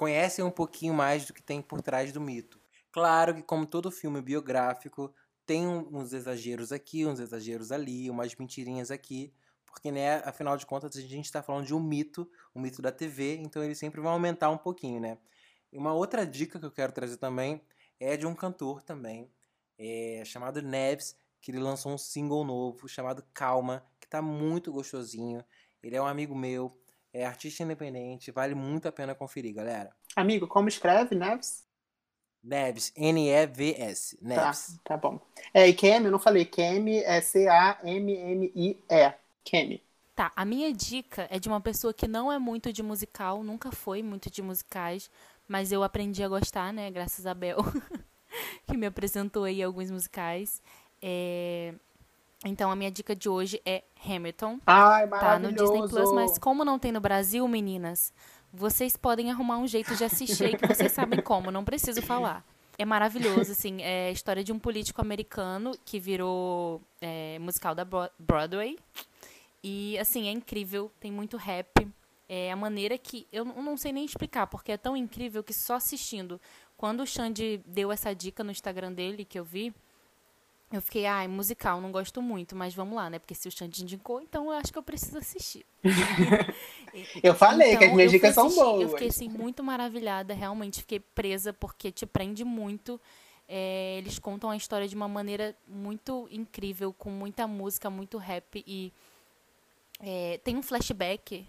[0.00, 2.58] conhecem um pouquinho mais do que tem por trás do mito.
[2.90, 8.90] Claro que, como todo filme biográfico, tem uns exageros aqui, uns exageros ali, umas mentirinhas
[8.90, 9.30] aqui.
[9.66, 12.90] Porque, né, afinal de contas, a gente está falando de um mito, um mito da
[12.90, 15.18] TV, então eles sempre vão aumentar um pouquinho, né?
[15.70, 17.60] E uma outra dica que eu quero trazer também
[18.00, 19.30] é de um cantor também,
[19.78, 25.44] é, chamado Neves, que ele lançou um single novo chamado Calma, que tá muito gostosinho.
[25.82, 26.79] Ele é um amigo meu,
[27.12, 29.90] é artista independente, vale muito a pena conferir, galera.
[30.16, 31.64] Amigo, como escreve, Neves?
[32.42, 34.78] Neves, N-E-V-S, Tá, Neves.
[34.84, 35.20] tá bom.
[35.52, 36.44] É, e Kemi, eu não falei.
[36.44, 39.14] Kemi é C-A-M-M-I-E.
[39.44, 39.82] Kemi.
[40.14, 43.70] Tá, a minha dica é de uma pessoa que não é muito de musical, nunca
[43.72, 45.10] foi muito de musicais,
[45.48, 47.58] mas eu aprendi a gostar, né, graças a Bel,
[48.66, 50.62] que me apresentou aí alguns musicais.
[51.02, 51.74] É,
[52.44, 54.58] Então a minha dica de hoje é Hamilton.
[54.66, 55.52] Ai, Tá no.
[55.52, 58.12] Disney Plus, mas como não tem no Brasil, meninas,
[58.52, 62.44] vocês podem arrumar um jeito de assistir que vocês sabem como, não preciso falar.
[62.78, 67.84] É maravilhoso, assim, é a história de um político americano que virou é, musical da
[67.84, 68.78] Bro- Broadway.
[69.62, 71.86] E, assim, é incrível, tem muito rap.
[72.26, 73.26] É a maneira que.
[73.30, 76.40] Eu não não sei nem explicar, porque é tão incrível que só assistindo.
[76.74, 79.74] Quando o Xande deu essa dica no Instagram dele, que eu vi,
[80.72, 83.18] eu fiquei, ai, musical, não gosto muito, mas vamos lá, né?
[83.18, 85.66] Porque se o Xande indicou, então eu acho que eu preciso assistir.
[87.22, 88.82] Eu falei que as Então, minhas dicas são boas.
[88.82, 93.00] Eu fiquei assim muito maravilhada, realmente fiquei presa porque te prende muito.
[93.48, 98.62] É, eles contam a história de uma maneira muito incrível, com muita música, muito rap
[98.66, 98.92] e
[99.98, 101.46] é, tem um flashback.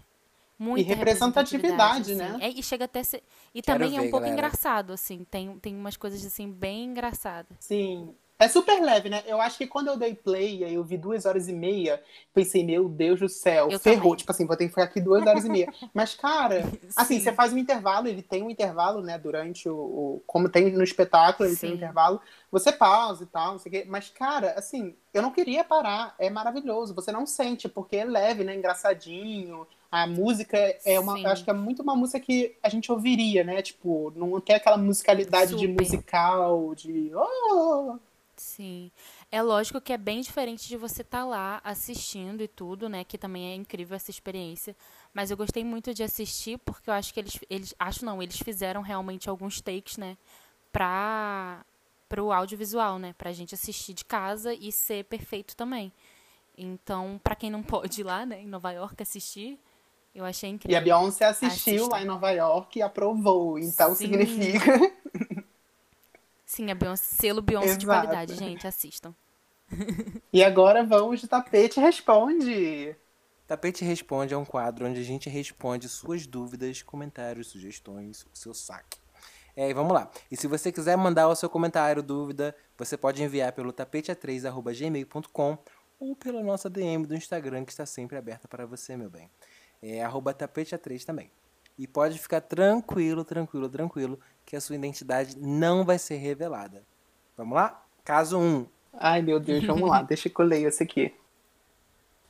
[0.58, 2.14] Muita E representatividade, assim.
[2.14, 2.36] né?
[2.38, 3.22] É, e chega até a ser.
[3.54, 4.30] E Quero também é um ver, pouco galera.
[4.30, 5.24] engraçado, assim.
[5.24, 7.56] Tem, tem umas coisas assim bem engraçadas.
[7.58, 8.16] Sim.
[8.38, 9.22] É super leve, né?
[9.24, 12.02] Eu acho que quando eu dei play, aí eu vi duas horas e meia,
[12.34, 14.02] pensei, meu Deus do céu, Eu ferrou.
[14.02, 14.16] também.
[14.16, 15.72] Tipo assim, vou ter que ficar aqui duas horas e meia.
[15.94, 16.64] Mas, cara,
[16.96, 17.20] assim, Sim.
[17.20, 19.76] você faz um intervalo, ele tem um intervalo, né, durante o.
[19.76, 21.76] o- como tem no espetáculo, ele tem um Sim.
[21.78, 22.20] intervalo.
[22.50, 23.84] Você pausa e tal, não sei o quê.
[23.88, 26.12] Mas, cara, assim, eu não queria parar.
[26.18, 26.94] É maravilhoso.
[26.94, 28.56] Você não sente, porque é leve, né?
[28.56, 29.66] Engraçadinho.
[29.88, 31.14] A música é uma.
[31.14, 31.24] Sim.
[31.26, 33.62] Eu acho que é muito uma música que a gente ouviria, né?
[33.62, 35.80] Tipo, não tem aquela musicalidade de Super.
[35.80, 37.12] musical, de.
[37.14, 37.98] Oh!
[38.42, 38.90] Sim.
[39.30, 43.04] É lógico que é bem diferente de você estar lá assistindo e tudo, né?
[43.04, 44.74] Que também é incrível essa experiência.
[45.14, 48.36] Mas eu gostei muito de assistir porque eu acho que eles, eles acho não, eles
[48.38, 50.18] fizeram realmente alguns takes, né?
[50.72, 51.64] Pra,
[52.08, 53.14] pro audiovisual, né?
[53.16, 55.92] Pra gente assistir de casa e ser perfeito também.
[56.58, 58.40] Então, pra quem não pode ir lá, né?
[58.42, 59.56] Em Nova York assistir,
[60.12, 60.78] eu achei E incrível.
[60.78, 61.96] a Beyoncé assistiu Assista.
[61.96, 63.56] lá em Nova York e aprovou.
[63.56, 63.94] Então Sim.
[63.98, 64.92] significa.
[66.52, 67.86] Sim, a Beyoncé, selo Beyoncé de Exato.
[67.86, 69.14] qualidade, gente, assistam.
[70.30, 72.94] E agora vamos de tapete responde.
[73.46, 78.52] Tapete Responde é um quadro onde a gente responde suas dúvidas, comentários, sugestões, o seu
[78.52, 78.98] saque.
[79.56, 80.10] É, e vamos lá.
[80.30, 85.58] E se você quiser mandar o seu comentário, dúvida, você pode enviar pelo tapete3.gmail.com
[85.98, 89.30] ou pela nossa DM do Instagram, que está sempre aberta para você, meu bem.
[89.80, 91.30] É arroba tapete3 também.
[91.78, 96.82] E pode ficar tranquilo, tranquilo, tranquilo, que a sua identidade não vai ser revelada.
[97.36, 97.82] Vamos lá?
[98.04, 98.66] Caso 1.
[98.94, 101.14] Ai, meu Deus, vamos lá, deixa que eu leio esse aqui.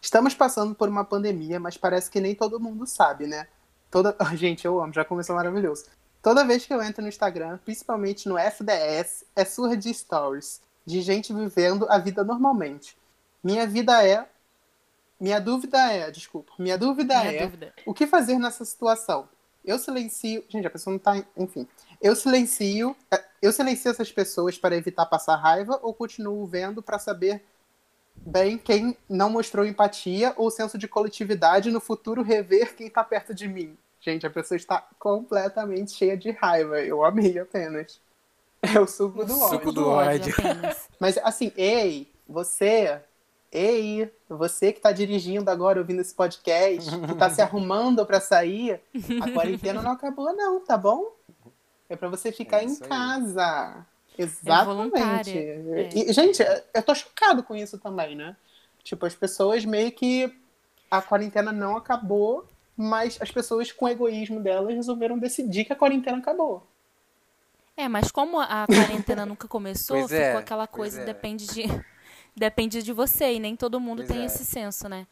[0.00, 3.46] Estamos passando por uma pandemia, mas parece que nem todo mundo sabe, né?
[3.90, 4.16] Toda...
[4.35, 5.87] Gente, eu amo, já começou maravilhoso.
[6.22, 11.00] Toda vez que eu entro no Instagram, principalmente no FDS, é surra de stories, de
[11.02, 12.96] gente vivendo a vida normalmente.
[13.42, 14.28] Minha vida é.
[15.22, 16.52] Minha dúvida é, desculpa.
[16.58, 17.72] Minha dúvida Minha é dúvida.
[17.87, 19.28] o que fazer nessa situação?
[19.64, 20.44] Eu silencio.
[20.48, 21.24] Gente, a pessoa não tá.
[21.37, 21.68] Enfim.
[22.00, 22.96] Eu silencio.
[23.08, 27.40] é, Eu silencio essas pessoas para evitar passar raiva ou continuo vendo para saber
[28.16, 33.32] bem quem não mostrou empatia ou senso de coletividade no futuro rever quem tá perto
[33.32, 33.78] de mim?
[34.00, 36.80] Gente, a pessoa está completamente cheia de raiva.
[36.80, 38.00] Eu amei apenas.
[38.61, 39.58] É o suco do ódio.
[39.58, 40.35] Suco do ódio.
[40.98, 43.00] Mas assim, ei, você,
[43.52, 48.80] ei, você que tá dirigindo agora, ouvindo esse podcast, que tá se arrumando pra sair,
[49.22, 51.12] a quarentena não acabou não, tá bom?
[51.88, 52.76] É pra você ficar É em aí.
[52.88, 53.86] casa.
[54.18, 55.38] É Exatamente.
[55.94, 56.42] E, gente,
[56.74, 58.36] eu tô chocado com isso também, né?
[58.82, 60.34] Tipo, as pessoas meio que
[60.90, 65.76] a quarentena não acabou, mas as pessoas com o egoísmo delas resolveram decidir que a
[65.76, 66.66] quarentena acabou.
[67.76, 71.04] É, mas como a quarentena nunca começou, Pois ficou é, aquela coisa, é.
[71.04, 71.64] depende de
[72.36, 74.24] depende de você e nem todo mundo Pois tem é.
[74.26, 75.06] esse senso, né?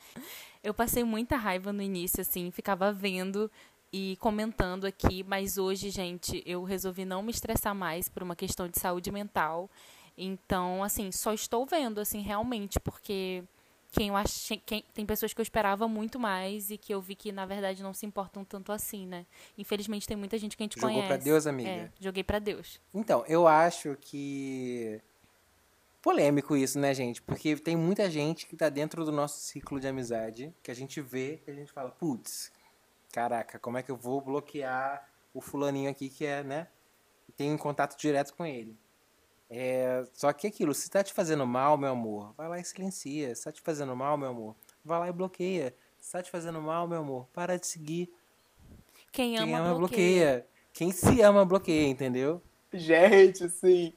[0.62, 3.50] Eu passei muita raiva no início assim, ficava vendo
[3.92, 8.68] e comentando aqui, mas hoje, gente, eu resolvi não me estressar mais por uma questão
[8.68, 9.68] de saúde mental.
[10.16, 13.42] Então, assim, só estou vendo assim realmente, porque
[13.90, 17.14] quem eu achei, quem, tem pessoas que eu esperava muito mais e que eu vi
[17.14, 19.26] que na verdade não se importam tanto assim, né?
[19.58, 21.08] Infelizmente tem muita gente que a gente Jogou conhece.
[21.08, 21.68] pra Deus, amiga?
[21.68, 22.80] É, joguei pra Deus.
[22.94, 25.00] Então, eu acho que.
[26.02, 27.20] Polêmico isso, né, gente?
[27.20, 31.00] Porque tem muita gente que tá dentro do nosso ciclo de amizade, que a gente
[31.00, 32.50] vê, que a gente fala, putz,
[33.12, 36.68] caraca, como é que eu vou bloquear o fulaninho aqui que é, né?
[37.36, 38.78] Tem um contato direto com ele.
[39.48, 43.34] É, só que aquilo, se tá te fazendo mal, meu amor, vai lá e silencia.
[43.34, 45.74] Se tá te fazendo mal, meu amor, vai lá e bloqueia.
[45.98, 48.10] Se tá te fazendo mal, meu amor, para de seguir.
[49.12, 50.30] Quem ama, Quem ama, bloqueia.
[50.30, 50.46] bloqueia.
[50.72, 52.40] Quem se ama, bloqueia, entendeu?
[52.72, 53.92] Gente, sim.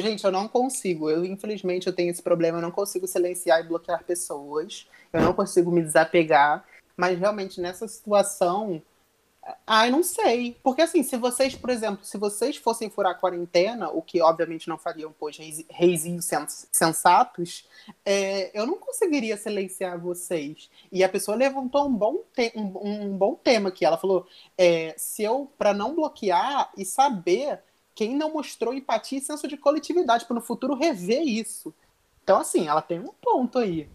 [0.00, 1.10] Gente, eu não consigo.
[1.10, 2.58] Eu, infelizmente, eu tenho esse problema.
[2.58, 4.88] Eu não consigo silenciar e bloquear pessoas.
[5.12, 6.64] Eu não consigo me desapegar.
[6.96, 8.82] Mas realmente, nessa situação.
[9.66, 10.56] Ai, não sei.
[10.62, 14.68] Porque, assim, se vocês, por exemplo, se vocês fossem furar a quarentena, o que obviamente
[14.68, 15.36] não fariam, pois
[15.70, 17.66] reizinhos sens- sensatos,
[18.04, 20.70] é, eu não conseguiria silenciar vocês.
[20.92, 22.18] E a pessoa levantou um bom,
[22.54, 23.84] um, um bom tema aqui.
[23.84, 24.26] Ela falou:
[24.58, 27.62] é, se eu, para não bloquear e saber
[28.00, 31.74] quem não mostrou empatia e senso de coletividade, para no futuro rever isso.
[32.24, 33.90] Então, assim, ela tem um ponto aí.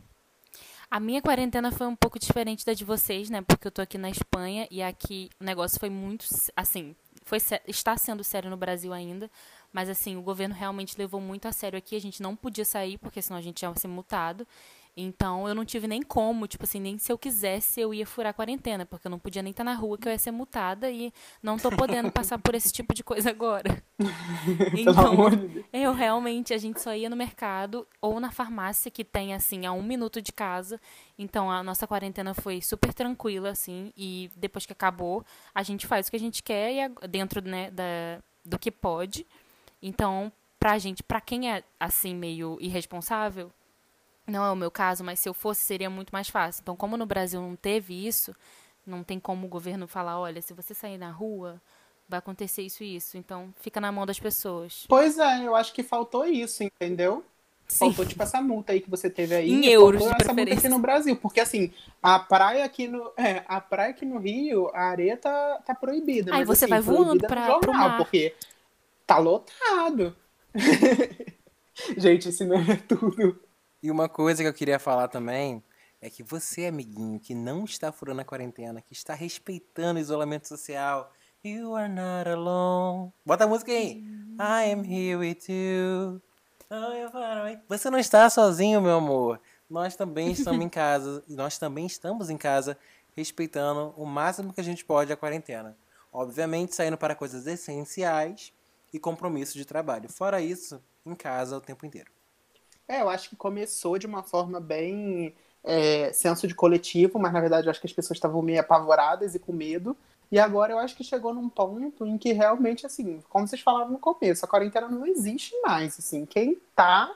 [0.92, 3.42] A minha quarentena foi um pouco diferente da de vocês, né?
[3.42, 6.24] Porque eu tô aqui na Espanha e aqui o negócio foi muito,
[6.56, 9.28] assim, foi está sendo sério no Brasil ainda,
[9.74, 13.00] mas assim, o governo realmente levou muito a sério aqui, a gente não podia sair
[13.00, 14.48] porque senão a gente ia ser multado.
[14.98, 18.30] Então eu não tive nem como, tipo assim, nem se eu quisesse eu ia furar
[18.30, 20.90] a quarentena, porque eu não podia nem estar na rua que eu ia ser multada
[20.90, 21.12] e
[21.44, 23.84] não tô podendo passar por esse tipo de coisa agora.
[24.78, 25.32] Então,
[25.72, 29.72] eu realmente, a gente só ia no mercado ou na farmácia, que tem, assim, a
[29.72, 30.80] um minuto de casa.
[31.18, 33.94] Então, a nossa quarentena foi super tranquila, assim.
[33.96, 37.72] E depois que acabou, a gente faz o que a gente quer e dentro, né,
[37.72, 39.26] da, do que pode.
[39.82, 43.52] Então, pra gente, pra quem é, assim, meio irresponsável,
[44.28, 46.62] não é o meu caso, mas se eu fosse, seria muito mais fácil.
[46.62, 48.36] Então, como no Brasil não teve isso,
[48.86, 51.62] não tem como o governo falar, olha, se você sair na rua,
[52.08, 53.18] vai acontecer isso e isso.
[53.18, 54.86] Então, fica na mão das pessoas.
[54.88, 57.24] Pois é, eu acho que faltou isso, entendeu?
[57.68, 57.88] Sim.
[57.88, 59.50] Faltou, tipo, essa multa aí que você teve aí.
[59.50, 61.16] Em euros, de essa multa aqui no Brasil.
[61.16, 65.60] Porque, assim, a praia aqui no, é, a praia aqui no Rio, a areia tá,
[65.66, 66.32] tá proibida.
[66.32, 67.98] Aí mas, você assim, vai voando pra- jornal, pro mar.
[67.98, 68.36] Porque
[69.06, 70.16] tá lotado.
[71.98, 73.40] Gente, isso não é tudo.
[73.86, 75.64] E uma coisa que eu queria falar também
[76.02, 80.48] é que você, amiguinho, que não está furando a quarentena, que está respeitando o isolamento
[80.48, 83.14] social, you are not alone.
[83.24, 84.04] Bota a música aí.
[84.40, 86.20] I am here with you.
[87.70, 89.40] Você não está sozinho, meu amor.
[89.70, 91.24] Nós também estamos em casa.
[91.28, 92.76] E nós também estamos em casa,
[93.16, 95.78] respeitando o máximo que a gente pode a quarentena.
[96.12, 98.52] Obviamente, saindo para coisas essenciais
[98.92, 100.10] e compromissos de trabalho.
[100.10, 102.15] Fora isso, em casa o tempo inteiro.
[102.88, 107.42] É, eu acho que começou de uma forma bem é, senso de coletivo, mas na
[107.42, 109.98] verdade eu acho que as pessoas estavam meio apavoradas e com medo.
[110.32, 113.92] E agora eu acho que chegou num ponto em que realmente, assim, como vocês falaram
[113.92, 116.26] no começo, a quarentena não existe mais, assim.
[116.26, 117.16] Quem tá,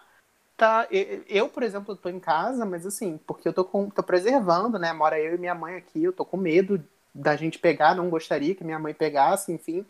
[0.56, 0.88] tá...
[1.28, 4.94] Eu, por exemplo, tô em casa, mas assim, porque eu tô, com, tô preservando, né?
[4.94, 8.56] Mora eu e minha mãe aqui, eu tô com medo da gente pegar, não gostaria
[8.56, 9.86] que minha mãe pegasse, enfim.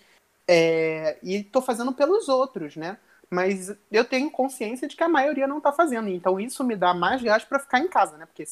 [0.47, 2.97] É, e tô fazendo pelos outros, né?
[3.29, 6.09] Mas eu tenho consciência de que a maioria não tá fazendo.
[6.09, 8.25] Então isso me dá mais gás para ficar em casa, né?
[8.25, 8.45] Porque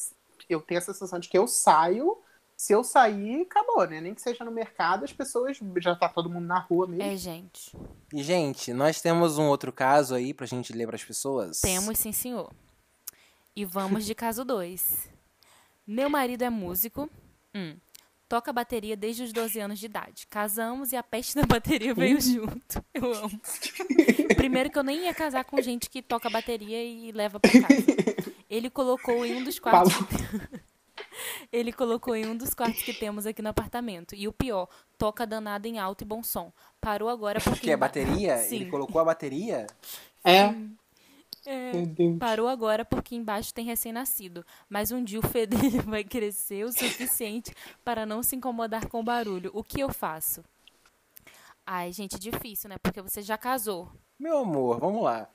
[0.48, 2.16] eu tenho a sensação de que eu saio
[2.58, 4.00] se eu sair, acabou, né?
[4.00, 7.04] Nem que seja no mercado, as pessoas já tá todo mundo na rua mesmo.
[7.04, 7.72] É, gente.
[8.12, 11.60] E, gente, nós temos um outro caso aí pra gente ler pras pessoas?
[11.60, 12.52] Temos, sim, senhor.
[13.54, 15.08] E vamos de caso 2.
[15.86, 17.08] Meu marido é músico.
[17.54, 17.76] Hum.
[18.28, 20.26] Toca bateria desde os 12 anos de idade.
[20.26, 22.84] Casamos e a peste da bateria veio junto.
[22.92, 23.40] Eu amo.
[24.36, 27.84] Primeiro que eu nem ia casar com gente que toca bateria e leva pra casa.
[28.48, 29.94] Ele colocou em um dos quartos.
[31.52, 34.14] Ele colocou em um dos quartos que temos aqui no apartamento.
[34.14, 36.52] E o pior, toca danado em alto e bom som.
[36.80, 37.60] Parou agora porque.
[37.60, 38.36] Que é bateria?
[38.38, 38.56] Sim.
[38.56, 39.66] Ele colocou a bateria?
[40.22, 40.54] É.
[41.50, 41.72] É,
[42.18, 44.44] parou agora porque embaixo tem recém-nascido.
[44.68, 49.00] Mas um dia o fê dele vai crescer o suficiente para não se incomodar com
[49.00, 49.50] o barulho.
[49.54, 50.44] O que eu faço?
[51.64, 52.76] Ai, gente, difícil, né?
[52.76, 53.90] Porque você já casou.
[54.18, 55.26] Meu amor, vamos lá.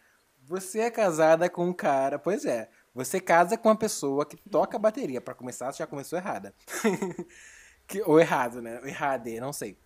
[0.44, 2.20] Você é casada com um cara.
[2.20, 2.70] Pois é.
[2.94, 5.20] Você casa com uma pessoa que toca bateria.
[5.20, 6.54] Para começar, você já começou errada.
[7.88, 8.80] que, ou errado, né?
[8.84, 9.80] Errade, não sei.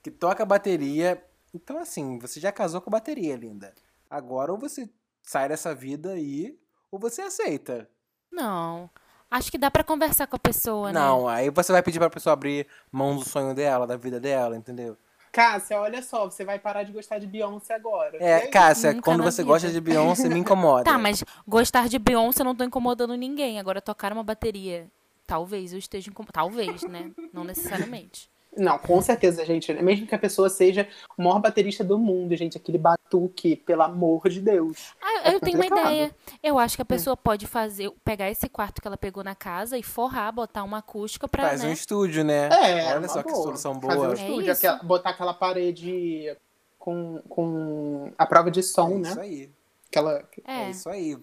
[0.00, 1.20] Que toca bateria.
[1.52, 3.74] Então, assim, você já casou com bateria, linda.
[4.08, 4.88] Agora, ou você
[5.22, 6.58] sai dessa vida aí,
[6.90, 7.88] ou você aceita.
[8.30, 8.90] Não.
[9.30, 11.00] Acho que dá para conversar com a pessoa, né?
[11.00, 14.56] Não, aí você vai pedir pra pessoa abrir mão do sonho dela, da vida dela,
[14.56, 14.96] entendeu?
[15.32, 18.18] Cássia, olha só, você vai parar de gostar de Beyoncé agora.
[18.22, 19.50] É, Cássia, quando você vida.
[19.50, 20.84] gosta de Beyoncé, me incomoda.
[20.92, 23.58] Tá, mas gostar de Beyoncé eu não tô incomodando ninguém.
[23.58, 24.90] Agora, tocar uma bateria,
[25.26, 26.34] talvez eu esteja incomodando.
[26.34, 27.10] Talvez, né?
[27.32, 28.30] Não necessariamente.
[28.56, 29.72] Não, com certeza, gente.
[29.74, 30.86] Mesmo que a pessoa seja
[31.16, 34.92] o maior baterista do mundo, gente, aquele batuque, pelo amor de Deus.
[35.00, 36.14] Ah, eu é tenho uma ideia.
[36.42, 37.16] Eu acho que a pessoa é.
[37.16, 41.26] pode fazer, pegar esse quarto que ela pegou na casa e forrar, botar uma acústica
[41.26, 41.48] pra.
[41.48, 41.70] Faz né?
[41.70, 42.48] um estúdio, né?
[42.48, 43.24] É, Olha só boa.
[43.24, 43.94] que solução boa.
[43.94, 46.36] Fazer um estúdio, é aquela, botar aquela parede
[46.78, 49.08] com, com a prova de som, é né?
[49.10, 49.50] Isso aí.
[49.88, 50.24] Aquela...
[50.46, 50.54] É.
[50.54, 51.18] é isso aí.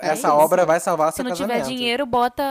[0.00, 0.36] É Essa isso.
[0.36, 1.62] obra vai salvar Se seu não casamento.
[1.62, 2.42] tiver dinheiro, bota.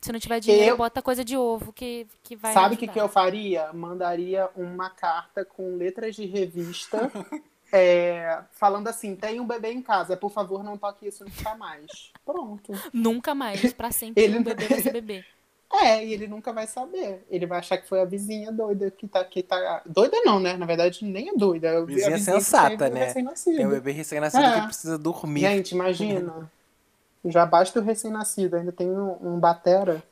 [0.00, 0.76] Se não tiver dinheiro, eu...
[0.76, 2.52] bota coisa de ovo que, que vai.
[2.52, 3.72] Sabe o que, que eu faria?
[3.72, 7.10] Mandaria uma carta com letras de revista.
[7.72, 12.12] é, falando assim: tem um bebê em casa, por favor, não toque isso nunca mais.
[12.24, 12.72] Pronto.
[12.92, 14.38] Nunca mais, pra sempre ele...
[14.38, 15.24] um bebê vai ser bebê.
[15.72, 17.26] É, e ele nunca vai saber.
[17.28, 19.24] Ele vai achar que foi a vizinha doida que tá.
[19.24, 19.82] Que tá...
[19.84, 20.56] Doida não, né?
[20.56, 21.68] Na verdade, nem é doida.
[21.68, 23.12] É vizinha, vizinha sensata, né?
[23.12, 24.60] Tem um bebê recém-nascido é.
[24.60, 25.40] que precisa dormir.
[25.40, 26.48] Gente, imagina.
[27.24, 30.02] Já basta o recém-nascido, ainda tem um, um, batera.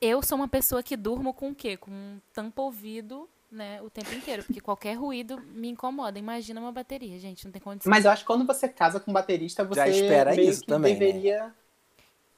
[0.00, 1.76] Eu sou uma pessoa que durmo com o quê?
[1.76, 4.42] Com um tampa-ouvido, né, o tempo inteiro.
[4.44, 6.18] Porque qualquer ruído me incomoda.
[6.18, 7.90] Imagina uma bateria, gente, não tem condição.
[7.90, 10.96] Mas eu acho que quando você casa com um baterista, você Já espera isso também,
[10.96, 11.52] deveria...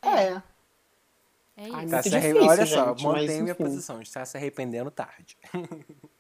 [0.03, 0.33] Né?
[0.37, 0.43] É.
[1.57, 1.77] É isso.
[1.77, 4.03] Ai, tá difícil, Olha só, gente, mantenho minha posição.
[4.03, 5.37] Está se arrependendo tarde.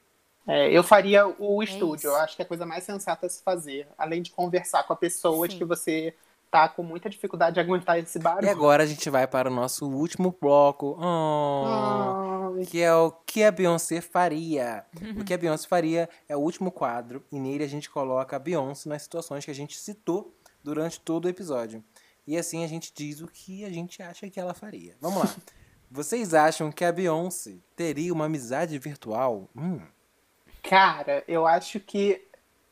[0.46, 2.08] É, eu faria o é estúdio.
[2.08, 3.88] eu acho que é a coisa mais sensata a se fazer.
[3.96, 5.52] Além de conversar com a pessoa Sim.
[5.52, 6.14] de que você
[6.54, 8.46] tá com muita dificuldade de aguentar esse barulho.
[8.46, 13.42] E agora a gente vai para o nosso último bloco, oh, que é o que
[13.42, 14.84] a Beyoncé faria.
[15.18, 18.38] o que a Beyoncé faria é o último quadro e nele a gente coloca a
[18.38, 21.82] Beyoncé nas situações que a gente citou durante todo o episódio.
[22.24, 24.94] E assim a gente diz o que a gente acha que ela faria.
[25.00, 25.34] Vamos lá.
[25.90, 29.50] Vocês acham que a Beyoncé teria uma amizade virtual?
[29.56, 29.80] Hum.
[30.62, 32.24] Cara, eu acho que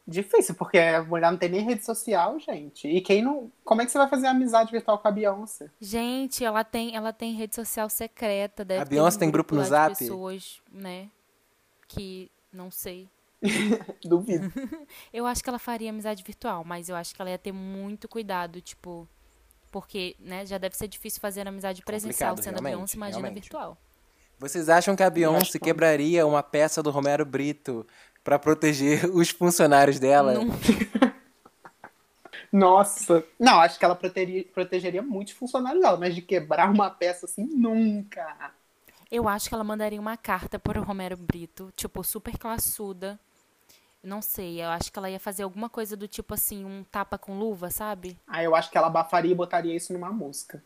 [0.06, 2.88] Difícil, porque a mulher não tem nem rede social, gente.
[2.88, 3.52] E quem não.
[3.64, 5.70] Como é que você vai fazer amizade virtual com a Beyoncé?
[5.80, 8.64] Gente, ela tem, ela tem rede social secreta.
[8.64, 9.96] Deve a Beyoncé um tem grupo, grupo no Zap?
[9.96, 11.08] pessoas, né?
[11.86, 13.08] Que não sei.
[14.04, 14.52] Duvido.
[15.12, 18.08] eu acho que ela faria amizade virtual, mas eu acho que ela ia ter muito
[18.08, 19.08] cuidado, tipo.
[19.70, 23.42] Porque, né, já deve ser difícil fazer amizade presencial sendo a Beyoncé, imagina realmente.
[23.44, 23.78] virtual.
[24.38, 27.86] Vocês acham que a Beyoncé quebraria uma peça do Romero Brito
[28.22, 30.34] para proteger os funcionários dela.
[30.34, 31.12] Não.
[32.52, 33.24] Nossa.
[33.38, 37.44] Não, acho que ela protegeria, protegeria muitos funcionários dela, mas de quebrar uma peça assim,
[37.44, 38.52] nunca.
[39.10, 43.18] Eu acho que ela mandaria uma carta para o Romero Brito, tipo, super classuda.
[44.02, 47.16] Não sei, eu acho que ela ia fazer alguma coisa do tipo assim, um tapa
[47.16, 48.18] com luva, sabe?
[48.26, 50.62] Ah, eu acho que ela abafaria e botaria isso numa música.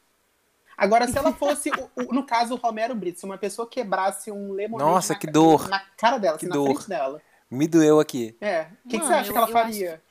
[0.76, 4.30] Agora, se ela fosse, o, o, no caso, o Romero Brito, se uma pessoa quebrasse
[4.30, 5.68] um lemonade Nossa, na, que dor.
[5.68, 6.68] na cara dela, que assim, dor.
[6.68, 7.22] na frente dela.
[7.50, 8.36] Me doeu aqui.
[8.40, 8.66] É.
[8.84, 9.94] O que, que, você acha eu, que ela faria?
[9.94, 10.02] Acho...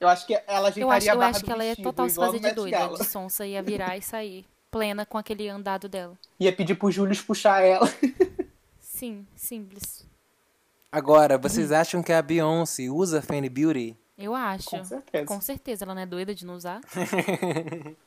[0.00, 2.40] Eu acho que ela ajeitaria eu acho, Eu acho que ela ia total se fazer
[2.40, 2.88] de doida.
[2.88, 4.44] De sonsa ia virar e sair.
[4.70, 6.18] Plena com aquele andado dela.
[6.40, 7.86] Ia pedir pro Júlio puxar ela.
[8.80, 10.04] Sim, simples.
[10.90, 13.96] Agora, vocês acham que a Beyoncé usa Fenty Beauty?
[14.18, 14.70] Eu acho.
[14.70, 15.26] Com certeza.
[15.26, 16.80] Com certeza, ela não é doida de não usar.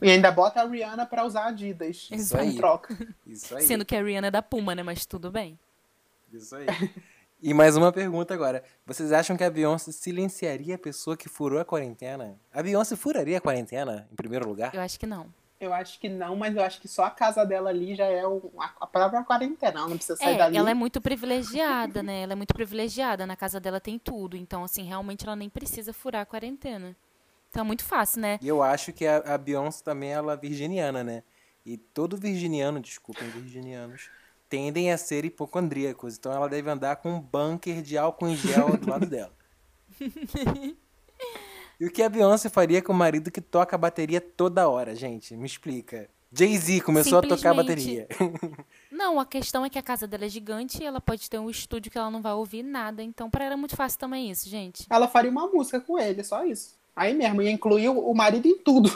[0.00, 2.08] E ainda bota a Rihanna pra usar Adidas.
[2.12, 2.50] Isso aí.
[2.50, 2.96] Em troca.
[3.26, 3.64] Isso aí.
[3.64, 4.84] Sendo que a Rihanna é da Puma, né?
[4.84, 5.58] Mas tudo bem.
[6.32, 6.66] Isso aí.
[7.40, 8.62] E mais uma pergunta agora.
[8.86, 12.38] Vocês acham que a Beyoncé silenciaria a pessoa que furou a quarentena?
[12.52, 14.72] A Beyoncé furaria a quarentena, em primeiro lugar?
[14.74, 15.26] Eu acho que não.
[15.60, 18.22] Eu acho que não, mas eu acho que só a casa dela ali já é
[18.80, 19.78] a própria quarentena.
[19.80, 20.56] Ela não precisa sair É, dali.
[20.56, 22.22] ela é muito privilegiada, né?
[22.22, 23.26] Ela é muito privilegiada.
[23.26, 24.36] Na casa dela tem tudo.
[24.36, 26.96] Então, assim, realmente ela nem precisa furar a quarentena.
[27.50, 28.38] Então é muito fácil, né?
[28.40, 31.22] E eu acho que a, a Beyoncé também ela é virginiana, né?
[31.66, 34.10] E todo virginiano, desculpem, virginianos,
[34.52, 36.18] tendem a ser hipocondríacos.
[36.18, 39.32] Então ela deve andar com um bunker de álcool em gel do lado dela.
[41.80, 44.94] E o que a Beyoncé faria com o marido que toca a bateria toda hora,
[44.94, 45.36] gente?
[45.36, 46.08] Me explica.
[46.32, 48.06] Jay-Z começou a tocar a bateria.
[48.88, 51.50] Não, a questão é que a casa dela é gigante e ela pode ter um
[51.50, 53.02] estúdio que ela não vai ouvir nada.
[53.02, 54.86] Então, pra ela é muito fácil também isso, gente.
[54.88, 56.76] Ela faria uma música com ele, só isso.
[56.94, 58.88] Aí mesmo, ia incluir o, marido em tudo.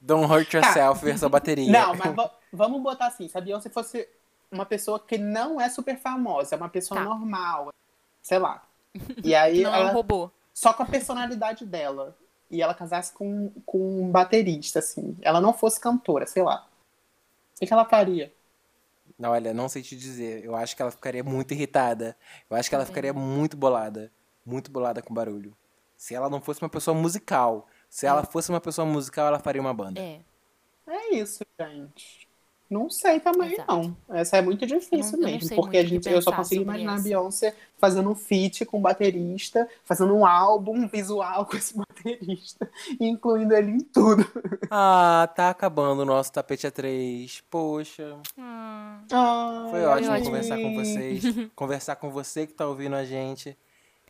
[0.00, 1.72] Don't hurt yourself, versão bateria.
[1.72, 1.86] Tá.
[1.86, 4.08] Não, mas va- vamos botar assim, se a Beyoncé fosse
[4.54, 7.04] uma pessoa que não é super famosa, é uma pessoa Tá.
[7.04, 7.72] normal,
[8.22, 8.62] sei lá.
[9.24, 10.30] E aí não é um ela, robô.
[10.52, 12.16] só com a personalidade dela.
[12.50, 15.16] E ela casasse com, com um baterista, assim.
[15.22, 16.66] Ela não fosse cantora, sei lá.
[17.60, 18.32] O que, ela faria?
[19.18, 20.44] Não, olha, não sei te dizer.
[20.44, 22.16] Eu acho que ela ficaria muito irritada.
[22.48, 24.12] Eu acho que ela ficaria muito bolada.
[24.46, 25.56] Muito bolada com barulho.
[25.96, 27.66] Se ela não fosse uma pessoa musical.
[27.88, 30.00] Se ela fosse uma pessoa musical, ela faria uma banda.
[30.00, 30.20] É.
[30.86, 32.28] É isso, gente.
[32.68, 33.72] Não sei também, Exato.
[33.72, 33.96] não.
[34.16, 35.54] Essa é muito difícil não- mesmo.
[35.54, 37.00] porque a gente, eu só consigo imaginar a.
[37.00, 43.54] Beyoncé fazendo um feat com um baterista, fazendo um álbum visual com esse baterista, incluindo
[43.54, 44.26] ele em tudo.
[44.70, 47.42] Ah, tá acabando o nosso tapete A3.
[47.50, 50.26] Poxa, Ah, Ah, foi ótimo ótimo.
[50.26, 51.22] conversar com vocês.
[51.54, 53.56] conversar com você que tá ouvindo a gente.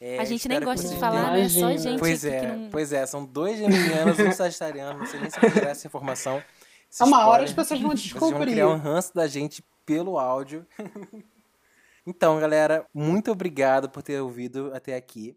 [0.01, 1.49] É, a gente nem gosta de falar, né?
[1.49, 1.79] Só Imagina.
[1.79, 2.69] gente Pois é, que não.
[2.71, 4.99] pois é, são dois geminianos e um sagitariano.
[4.99, 6.43] Não sei nem se eu essa informação.
[6.95, 7.57] Esse A uma hora as spoiler.
[7.57, 8.53] pessoas vão Vocês vão descobrir.
[8.53, 10.65] criar um ranço da gente pelo áudio.
[12.07, 15.37] então, galera, muito obrigado por ter ouvido até aqui,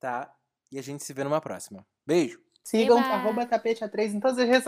[0.00, 0.34] tá?
[0.72, 1.86] E a gente se vê numa próxima.
[2.04, 2.40] Beijo!
[2.64, 3.08] Sigam Eba!
[3.08, 4.56] arroba tapete A3 em todas as redes